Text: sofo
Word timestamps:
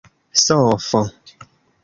sofo 0.43 1.01